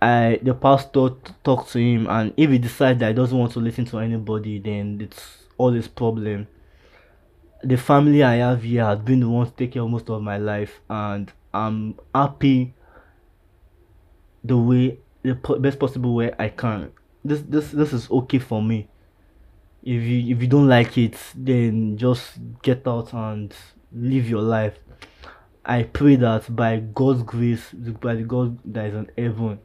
I 0.00 0.38
the 0.42 0.54
pastor 0.54 1.10
talked 1.42 1.72
to 1.72 1.78
him, 1.78 2.06
and 2.08 2.32
if 2.36 2.50
he 2.50 2.58
decides 2.58 3.00
that 3.00 3.08
he 3.08 3.14
doesn't 3.14 3.36
want 3.36 3.52
to 3.52 3.60
listen 3.60 3.84
to 3.86 3.98
anybody, 3.98 4.58
then 4.58 4.98
it's 5.00 5.38
all 5.58 5.72
his 5.72 5.88
problem 5.88 6.46
the 7.66 7.76
family 7.76 8.22
I 8.22 8.36
have 8.36 8.62
here 8.62 8.84
has 8.84 9.00
been 9.00 9.20
the 9.20 9.28
one 9.28 9.46
to 9.46 9.52
take 9.52 9.72
care 9.72 9.82
of 9.82 9.90
most 9.90 10.08
of 10.10 10.22
my 10.22 10.36
life, 10.36 10.80
and 10.88 11.32
I'm 11.52 11.98
happy 12.14 12.74
the 14.44 14.56
way 14.56 14.98
the 15.22 15.34
best 15.34 15.78
possible 15.78 16.14
way 16.14 16.32
I 16.38 16.48
can. 16.48 16.92
This 17.24 17.42
this 17.42 17.72
this 17.72 17.92
is 17.92 18.10
okay 18.10 18.38
for 18.38 18.62
me. 18.62 18.88
If 19.82 20.02
you 20.02 20.34
if 20.34 20.42
you 20.42 20.48
don't 20.48 20.68
like 20.68 20.96
it, 20.98 21.16
then 21.34 21.96
just 21.96 22.38
get 22.62 22.86
out 22.86 23.12
and 23.12 23.54
live 23.92 24.28
your 24.28 24.42
life. 24.42 24.78
I 25.68 25.82
pray 25.82 26.14
that 26.16 26.54
by 26.54 26.78
God's 26.78 27.24
grace, 27.24 27.72
by 27.72 28.14
the 28.14 28.22
God 28.22 28.56
that 28.72 28.86
is 28.86 28.94
in 28.94 29.10
heaven, 29.18 29.58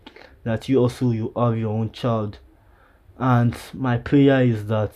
that 0.43 0.67
you 0.67 0.79
also 0.79 1.12
you 1.12 1.31
have 1.38 1.55
your 1.55 1.72
own 1.72 1.91
child. 1.91 2.39
And 3.20 3.55
my 3.72 4.00
prayer 4.00 4.43
is 4.43 4.65
that 4.65 4.93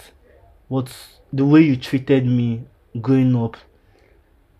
what 0.67 0.91
the 1.31 1.45
way 1.45 1.61
you 1.61 1.77
treated 1.77 2.25
me 2.25 2.63
growing 2.99 3.35
up 3.35 3.55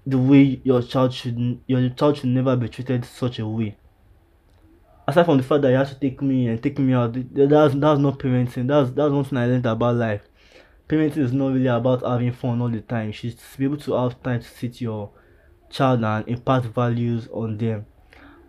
the 0.06 0.20
way 0.20 0.62
your 0.64 0.84
child 0.84 1.14
should 1.14 1.60
your 1.66 1.90
child 1.90 2.18
should 2.18 2.30
never 2.30 2.56
be 2.56 2.70
treated 2.70 3.04
such 3.06 3.40
a 3.40 3.48
way. 3.48 3.76
Aside 5.08 5.26
from 5.26 5.38
the 5.38 5.44
fact 5.44 5.64
that 5.64 5.72
you 5.72 5.78
have 5.78 5.90
to 5.90 6.00
take 6.00 6.22
me 6.22 6.48
and 6.48 6.62
take 6.62 6.78
me 6.78 6.94
out 6.94 7.14
that's 7.14 7.74
that's 7.74 8.00
not 8.00 8.20
parenting. 8.20 8.68
That's 8.68 8.92
that's 8.92 9.12
one 9.12 9.24
thing 9.24 9.40
i 9.40 9.48
learned 9.48 9.66
about 9.66 9.96
life. 9.96 10.22
Parenting 10.88 11.18
is 11.18 11.34
not 11.34 11.54
really 11.54 11.66
about 11.66 12.04
having 12.04 12.34
fun 12.34 12.62
all 12.62 12.70
the 12.70 12.82
time. 12.82 13.08
You 13.08 13.14
should 13.14 13.38
be 13.58 13.66
able 13.66 13.78
to 13.78 13.94
have 13.94 14.22
time 14.22 14.42
to 14.42 14.48
sit 14.48 14.80
your 14.80 15.10
child 15.76 16.04
and 16.04 16.28
impart 16.28 16.64
values 16.66 17.28
on 17.32 17.58
them 17.58 17.86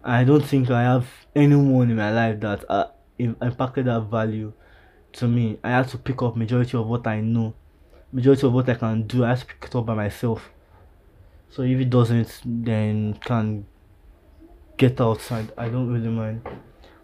i 0.05 0.25
don't 0.25 0.45
think 0.45 0.71
i 0.71 0.83
have 0.83 1.07
anyone 1.35 1.91
in 1.91 1.97
my 1.97 2.13
life 2.13 2.39
that 2.41 2.65
uh, 2.69 2.87
impacted 3.19 3.87
that 3.87 4.01
value 4.01 4.53
to 5.13 5.27
me 5.27 5.59
i 5.65 5.71
had 5.71 5.89
to 5.89 5.99
pick 5.99 6.23
up 6.23 6.37
majority 6.37 6.77
of 6.77 6.87
what 6.87 7.07
i 7.07 7.21
know 7.21 7.55
majority 8.13 8.47
of 8.47 8.53
what 8.53 8.69
I 8.69 8.75
can 8.75 9.03
do, 9.07 9.25
I 9.25 9.31
have 9.31 9.41
to 9.41 9.47
pick 9.47 9.65
it 9.65 9.75
up 9.75 9.87
by 9.87 9.95
myself. 9.95 10.51
So 11.51 11.63
if 11.63 11.79
it 11.79 11.91
doesn't, 11.91 12.41
then 12.45 13.19
can 13.25 13.67
get 14.77 15.01
outside. 15.01 15.53
I 15.57 15.69
don't 15.69 15.93
really 15.93 16.09
mind. 16.09 16.47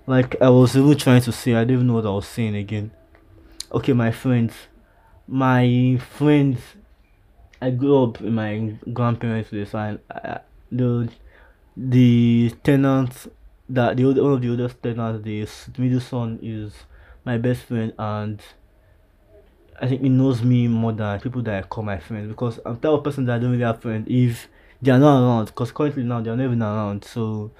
Like 0.06 0.40
I 0.40 0.48
was 0.48 0.76
even 0.76 0.96
trying 0.96 1.22
to 1.22 1.32
say, 1.32 1.54
I 1.54 1.62
even 1.62 1.86
know 1.86 1.94
what 1.94 2.06
I 2.06 2.10
was 2.10 2.26
saying 2.26 2.56
again. 2.56 2.90
Okay, 3.72 3.92
my 3.92 4.10
friends, 4.10 4.54
my 5.26 5.98
friends 6.16 6.58
I 7.62 7.71
grew 7.71 8.02
up 8.02 8.21
in 8.21 8.35
my 8.35 8.75
grandparents' 8.92 9.50
place 9.50 9.73
and 9.73 10.00
the 10.73 11.09
the 11.76 12.52
tenants 12.64 13.28
that 13.69 13.97
the 13.97 14.04
one 14.04 14.33
of 14.33 14.42
the 14.42 14.50
oldest 14.50 14.83
tenants, 14.83 15.25
the 15.25 15.81
middle 15.81 16.00
son 16.00 16.40
is 16.42 16.73
my 17.25 17.38
best 17.38 17.62
friend 17.62 17.92
and 17.99 18.40
I 19.81 19.87
think 19.87 20.02
he 20.02 20.09
knows 20.09 20.42
me 20.42 20.66
more 20.66 20.92
than 20.92 21.21
people 21.21 21.40
that 21.42 21.64
I 21.64 21.66
call 21.66 21.85
my 21.85 21.99
friends 21.99 22.28
because 22.28 22.59
I'm 22.66 22.75
the 22.75 22.81
type 22.81 22.99
of 22.99 23.04
person 23.04 23.26
that 23.26 23.37
I 23.37 23.38
don't 23.38 23.52
really 23.52 23.62
have 23.62 23.81
friends. 23.81 24.09
If 24.11 24.49
they 24.83 24.90
are 24.90 24.99
not 24.99 25.23
around 25.23 25.47
because 25.47 25.71
currently 25.71 26.02
now 26.02 26.21
they're 26.21 26.37
not 26.37 26.45
even 26.45 26.62
around 26.62 27.04
so 27.04 27.52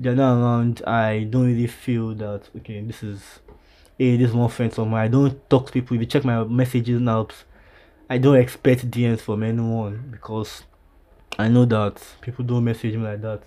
they're 0.00 0.16
not 0.16 0.36
around 0.36 0.82
I 0.84 1.24
don't 1.30 1.46
really 1.46 1.68
feel 1.68 2.12
that 2.16 2.48
okay 2.56 2.80
this 2.80 3.04
is 3.04 3.38
hey 3.98 4.16
this 4.16 4.32
is 4.32 4.52
friend 4.52 4.72
somewhere 4.72 5.02
I 5.02 5.08
don't 5.08 5.48
talk 5.48 5.66
to 5.66 5.72
people. 5.72 5.94
If 5.94 6.00
you 6.00 6.06
check 6.06 6.24
my 6.24 6.42
messages 6.42 7.00
now 7.00 7.28
I 8.08 8.18
don't 8.18 8.36
expect 8.36 8.90
DMs 8.90 9.20
from 9.20 9.42
anyone 9.42 10.08
because 10.10 10.64
I 11.38 11.48
know 11.48 11.64
that 11.64 12.02
people 12.20 12.44
don't 12.44 12.64
message 12.64 12.94
me 12.94 13.02
like 13.02 13.22
that 13.22 13.42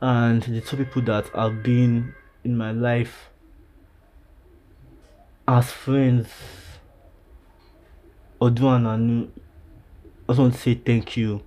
and 0.00 0.42
the 0.42 0.60
two 0.60 0.76
people 0.76 1.02
that 1.02 1.28
have 1.28 1.62
been 1.62 2.14
in 2.44 2.56
my 2.56 2.72
life 2.72 3.30
as 5.48 5.70
friends 5.70 6.28
Odu 8.40 8.68
and 8.68 8.86
Anu, 8.86 9.28
I 10.28 10.32
just 10.32 10.38
want 10.38 10.52
to 10.54 10.60
say 10.60 10.74
thank 10.74 11.16
you 11.16 11.42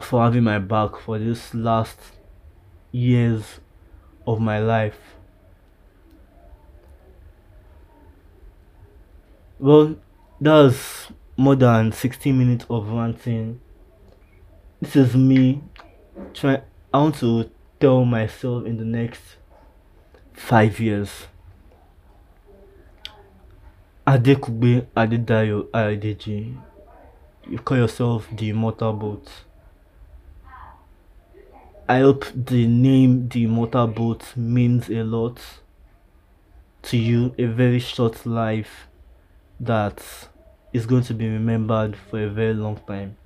for 0.00 0.22
having 0.22 0.44
my 0.44 0.60
back 0.60 0.96
for 0.96 1.18
this 1.18 1.52
last 1.52 1.98
years 2.92 3.58
of 4.26 4.40
my 4.40 4.60
life. 4.60 5.16
Well, 9.58 9.96
that's 10.40 11.12
more 11.36 11.56
than 11.56 11.92
16 11.92 12.36
minutes 12.36 12.66
of 12.70 12.88
ranting. 12.88 13.60
This 14.80 14.96
is 14.96 15.14
me 15.16 15.62
trying. 16.32 16.62
I 16.92 16.98
want 16.98 17.16
to 17.16 17.50
tell 17.80 18.04
myself 18.04 18.66
in 18.66 18.76
the 18.76 18.84
next 18.84 19.20
five 20.32 20.78
years 20.78 21.26
Adekugbe 24.06 24.86
Adedayo 24.94 25.62
Adeji, 25.70 26.54
you 27.48 27.58
call 27.58 27.78
yourself 27.78 28.28
the 28.30 28.50
Immortal 28.50 28.92
Bolt. 28.92 29.30
I 31.88 32.00
hope 32.00 32.26
the 32.34 32.66
name 32.66 33.28
the 33.30 33.44
Immortal 33.44 33.86
Bolt 33.86 34.36
means 34.36 34.90
a 34.90 35.02
lot 35.04 35.40
to 36.82 36.98
you, 36.98 37.34
a 37.38 37.46
very 37.46 37.78
short 37.78 38.26
life 38.26 38.88
that 39.60 40.02
is 40.72 40.86
going 40.86 41.02
to 41.04 41.14
be 41.14 41.28
remembered 41.28 41.96
for 41.96 42.22
a 42.22 42.28
very 42.28 42.54
long 42.54 42.76
time. 42.86 43.16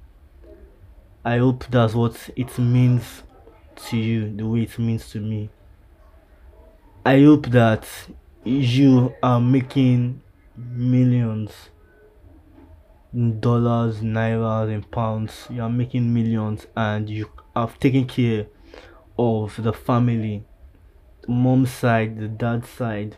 I 1.24 1.38
hope 1.38 1.66
that's 1.70 1.94
what 1.94 2.30
it 2.36 2.58
means 2.58 3.22
to 3.88 3.96
you, 3.96 4.34
the 4.34 4.46
way 4.46 4.62
it 4.62 4.78
means 4.78 5.10
to 5.10 5.20
me. 5.20 5.50
I 7.04 7.22
hope 7.22 7.46
that 7.48 7.86
you 8.44 9.14
are 9.22 9.40
making 9.40 10.22
millions 10.56 11.52
in 13.12 13.40
dollars, 13.40 14.00
naira, 14.00 14.72
and 14.72 14.90
pounds. 14.90 15.46
You 15.50 15.62
are 15.62 15.70
making 15.70 16.12
millions 16.12 16.66
and 16.76 17.08
you 17.08 17.30
have 17.54 17.78
taken 17.78 18.06
care 18.06 18.46
of 19.18 19.62
the 19.62 19.72
family, 19.72 20.44
the 21.22 21.30
mom's 21.30 21.70
side, 21.70 22.18
the 22.18 22.28
dad's 22.28 22.68
side. 22.68 23.16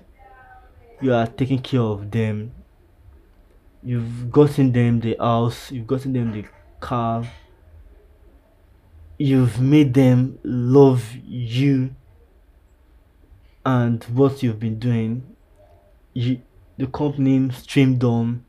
You 1.00 1.14
are 1.14 1.26
taking 1.26 1.60
care 1.60 1.80
of 1.80 2.10
them. 2.10 2.52
You've 3.82 4.30
gotten 4.30 4.72
them 4.72 5.00
the 5.00 5.16
house, 5.18 5.72
you've 5.72 5.86
gotten 5.86 6.12
them 6.12 6.32
the 6.32 6.44
car. 6.80 7.24
You've 9.18 9.60
made 9.60 9.94
them 9.94 10.38
love 10.42 11.14
you 11.24 11.94
and 13.64 14.02
what 14.04 14.42
you've 14.42 14.60
been 14.60 14.78
doing. 14.78 15.36
You 16.12 16.42
the 16.76 16.86
company 16.86 17.38
Streamdorm 17.48 18.40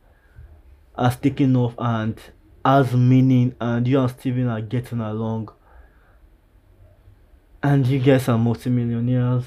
has 0.97 1.17
taken 1.17 1.55
off 1.55 1.75
and 1.77 2.17
has 2.63 2.93
meaning 2.93 3.55
and 3.59 3.87
you 3.87 3.99
and 3.99 4.09
Steven 4.09 4.47
are 4.47 4.61
getting 4.61 5.01
along 5.01 5.49
and 7.63 7.85
you 7.85 7.99
guys 7.99 8.27
are 8.29 8.37
multimillionaires. 8.37 9.43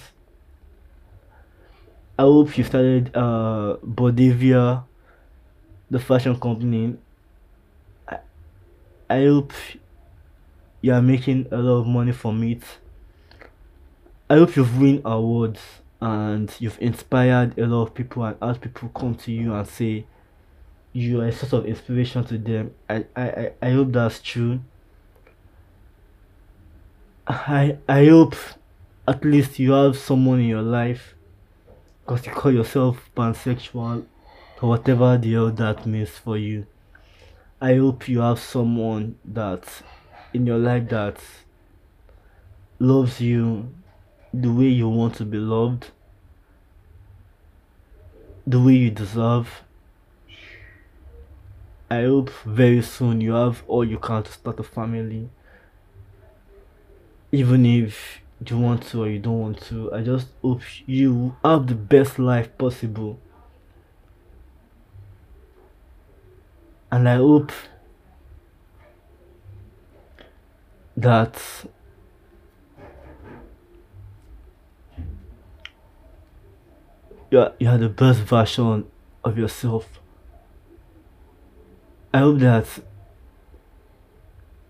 I 2.19 2.23
hope 2.23 2.57
you 2.57 2.65
started 2.65 3.11
uh 3.15 3.77
Budhavier 3.85 4.85
the 5.91 5.99
fashion 5.99 6.39
company. 6.39 6.97
I, 8.09 8.19
I 9.11 9.25
hope 9.25 9.53
you 10.81 10.93
are 10.93 11.03
making 11.03 11.49
a 11.51 11.57
lot 11.59 11.81
of 11.81 11.87
money 11.87 12.13
from 12.13 12.43
it. 12.43 12.63
I 14.29 14.37
hope 14.37 14.57
you've 14.57 14.81
win 14.81 15.03
awards 15.05 15.61
and 16.01 16.55
you've 16.59 16.79
inspired 16.81 17.59
a 17.59 17.67
lot 17.67 17.83
of 17.85 17.95
people 17.95 18.25
and 18.25 18.37
as 18.43 18.59
people 18.59 18.91
come 18.91 19.15
to 19.15 19.33
you 19.33 19.55
and 19.55 19.67
say 19.67 20.05
you 20.93 21.21
are 21.21 21.29
a 21.29 21.33
sort 21.33 21.53
of 21.53 21.67
inspiration 21.67 22.23
to 22.25 22.37
them 22.37 22.73
i 22.91 23.05
i 23.17 23.51
i 23.63 23.71
hope 23.71 23.91
that's 23.91 24.21
true 24.21 24.61
i 27.27 27.77
i 27.89 28.05
hope 28.07 28.37
at 29.09 29.25
least 29.25 29.59
you 29.59 29.73
have 29.73 29.97
someone 29.97 30.41
in 30.41 30.47
your 30.47 30.63
life 30.63 31.15
because 32.05 32.27
you 32.27 32.33
call 32.33 32.53
yourself 32.53 33.11
pansexual 33.17 34.05
whatever 34.61 35.19
the 35.19 35.33
hell 35.33 35.51
that 35.51 35.85
means 35.87 36.11
for 36.11 36.37
you 36.39 36.67
i 37.61 37.75
hope 37.77 38.09
you 38.09 38.21
have 38.21 38.39
someone 38.39 39.17
that 39.25 39.83
in 40.33 40.47
your 40.47 40.59
life 40.59 40.89
that 40.89 41.19
loves 42.79 43.21
you 43.21 43.73
the 44.33 44.51
way 44.53 44.67
you 44.67 44.89
want 44.89 45.15
to 45.15 45.25
be 45.25 45.39
loved, 45.39 45.91
the 48.47 48.61
way 48.61 48.73
you 48.73 48.91
deserve. 48.91 49.63
I 51.91 52.03
hope 52.03 52.31
very 52.45 52.83
soon 52.83 53.21
you 53.21 53.33
have 53.35 53.63
all 53.69 53.85
you 53.85 53.99
can 53.99 54.25
to 54.25 54.33
start 54.33 54.59
a 54.59 54.65
family. 54.65 55.29
Even 57.31 57.65
if 57.65 58.21
you 58.45 58.59
want 58.59 58.83
to 58.89 59.05
or 59.05 59.09
you 59.09 59.21
don't 59.21 59.41
want 59.41 59.61
to, 59.67 59.93
I 59.93 60.03
just 60.03 60.29
hope 60.43 60.63
you 60.87 61.37
have 61.45 61.69
the 61.69 61.75
best 61.77 62.19
life 62.19 62.57
possible. 62.59 63.21
And 66.95 67.09
I 67.09 67.17
hope 67.17 67.51
that 70.97 71.43
you 77.33 77.41
are, 77.41 77.53
you 77.59 77.79
the 77.79 77.89
best 77.89 78.21
version 78.21 78.87
of 79.25 79.37
yourself. 79.37 79.89
I 82.13 82.19
hope 82.19 82.39
that 82.39 82.69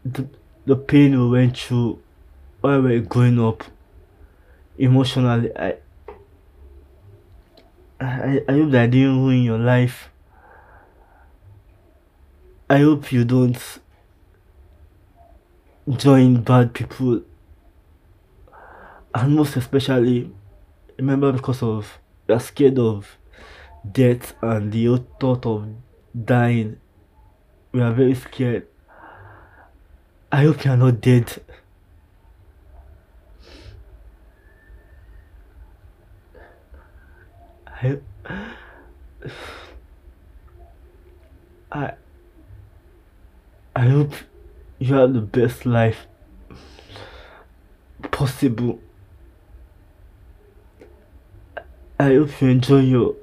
the, 0.03 0.27
the 0.65 0.77
pain 0.77 1.21
we 1.21 1.29
went 1.29 1.59
through 1.59 2.01
while 2.63 2.81
we 2.81 3.01
were 3.01 3.05
growing 3.05 3.39
up 3.39 3.65
emotionally, 4.79 5.55
I, 5.55 5.75
I, 8.01 8.43
I 8.49 8.53
hope 8.53 8.71
that 8.71 8.85
I 8.85 8.87
didn't 8.87 9.23
ruin 9.23 9.43
your 9.43 9.59
life. 9.59 10.09
I 12.75 12.79
hope 12.79 13.13
you 13.13 13.25
don't 13.25 13.57
join 15.89 16.43
bad 16.43 16.75
people 16.75 17.23
and 19.15 19.37
most 19.37 19.55
especially 19.55 20.33
remember 20.99 21.31
because 21.31 21.63
of 21.63 22.01
you 22.27 22.35
are 22.35 22.41
scared 22.41 22.81
of 22.81 23.17
death 23.93 24.35
and 24.43 24.73
the 24.73 25.01
thought 25.21 25.47
of 25.47 25.69
dying. 26.25 26.81
We 27.71 27.81
are 27.81 27.93
very 27.93 28.17
scared. 28.17 28.67
I 30.33 30.43
hope 30.43 30.65
you 30.65 30.73
are 30.73 30.77
not 30.77 31.01
dead. 31.01 31.33
I, 37.69 37.99
I, 41.71 41.93
I 43.77 43.89
hope 43.89 44.13
you 44.79 44.95
have 44.95 45.15
the 45.15 45.21
best 45.21 45.67
life 45.67 46.07
possible. 48.13 48.79
I 51.99 52.15
hope 52.15 52.41
you 52.41 52.49
enjoy 52.49 52.81
your 52.81 53.17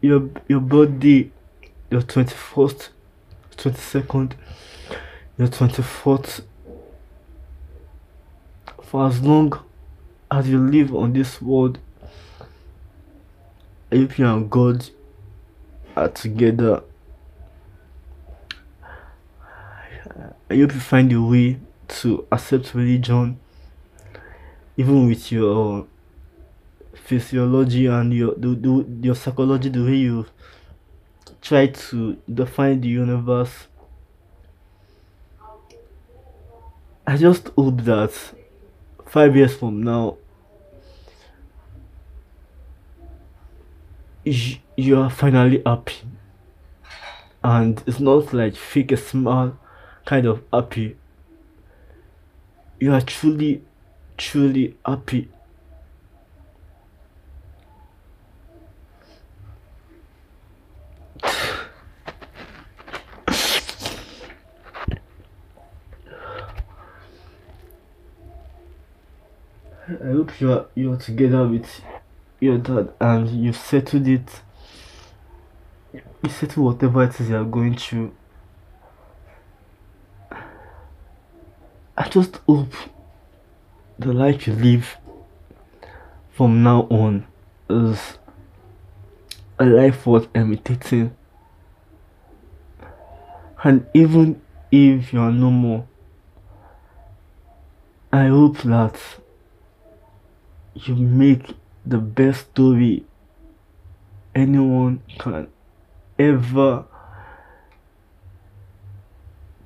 your 0.00 0.30
your 0.48 0.60
birthday, 0.60 1.30
your 1.90 2.02
twenty 2.02 2.34
first, 2.34 2.90
twenty 3.56 3.78
second, 3.78 4.34
your 5.38 5.48
twenty 5.48 5.82
fourth. 5.82 6.44
For 8.82 9.06
as 9.06 9.20
long 9.20 9.64
as 10.30 10.48
you 10.48 10.58
live 10.58 10.94
on 10.94 11.12
this 11.12 11.40
world, 11.40 11.78
I 13.92 13.96
hope 13.96 14.18
you 14.18 14.26
and 14.26 14.50
God 14.50 14.88
are 15.96 16.08
together. 16.08 16.82
I 20.54 20.58
hope 20.58 20.72
you 20.72 20.78
find 20.78 21.12
a 21.12 21.20
way 21.20 21.58
to 21.88 22.28
accept 22.30 22.74
religion, 22.74 23.40
even 24.76 25.08
with 25.08 25.32
your 25.32 25.88
physiology 26.94 27.86
and 27.86 28.14
your 28.14 28.36
your 29.02 29.16
psychology, 29.16 29.68
the 29.68 29.82
way 29.82 29.96
you 29.96 30.26
try 31.42 31.66
to 31.66 32.16
define 32.32 32.80
the 32.80 32.86
universe. 32.86 33.66
I 37.04 37.16
just 37.16 37.48
hope 37.58 37.78
that 37.82 38.12
five 39.06 39.34
years 39.34 39.56
from 39.56 39.82
now, 39.82 40.18
you, 44.24 44.58
you 44.76 45.00
are 45.00 45.10
finally 45.10 45.62
happy. 45.66 45.96
And 47.42 47.82
it's 47.88 47.98
not 47.98 48.32
like 48.32 48.54
fake 48.54 48.92
a 48.92 48.96
smile 48.96 49.58
kind 50.04 50.26
of 50.26 50.42
happy. 50.52 50.96
You 52.78 52.92
are 52.92 53.00
truly, 53.00 53.62
truly 54.16 54.76
happy. 54.84 55.28
I 69.86 70.08
hope 70.08 70.40
you 70.40 70.52
are 70.52 70.66
you 70.74 70.92
are 70.92 70.96
together 70.96 71.46
with 71.46 71.82
your 72.40 72.58
dad 72.58 72.92
and 73.00 73.30
you've 73.30 73.56
settled 73.56 74.08
it. 74.08 74.40
You 75.92 76.30
settle 76.30 76.64
whatever 76.64 77.04
it 77.04 77.20
is 77.20 77.28
you 77.28 77.36
are 77.36 77.44
going 77.44 77.76
through. 77.76 78.12
Just 82.14 82.36
hope 82.46 82.72
the 83.98 84.12
life 84.12 84.46
you 84.46 84.52
live 84.52 84.98
from 86.30 86.62
now 86.62 86.82
on 86.82 87.26
is 87.68 88.18
a 89.58 89.64
life 89.64 90.06
worth 90.06 90.28
imitating. 90.32 91.12
And 93.64 93.84
even 93.94 94.40
if 94.70 95.12
you 95.12 95.18
are 95.22 95.32
no 95.32 95.50
more, 95.50 95.88
I 98.12 98.26
hope 98.26 98.58
that 98.58 98.96
you 100.74 100.94
make 100.94 101.52
the 101.84 101.98
best 101.98 102.42
story 102.52 103.06
anyone 104.36 105.02
can 105.18 105.48
ever 106.16 106.84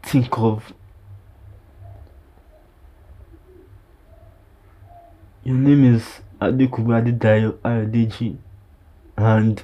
think 0.03 0.39
of. 0.39 0.73
Your 5.49 5.57
name 5.57 5.95
is 5.95 6.05
Adekugbe 6.43 6.93
Adedayo 6.93 7.53
Ayodeji 7.65 8.37
and 9.17 9.63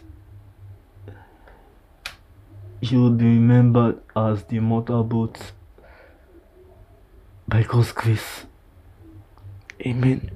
you 2.81 3.03
will 3.03 3.11
be 3.11 3.27
remembered 3.27 4.01
as 4.17 4.45
the 4.45 4.57
Immortal 4.57 5.05
Bolt 5.05 5.53
by 7.47 7.65
God's 7.65 7.93
grace. 7.93 8.47
Amen. 9.85 10.31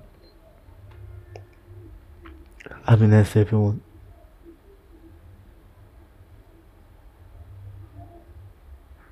Have 2.87 3.01
a 3.01 3.07
nice 3.07 3.35
everyone. 3.35 3.81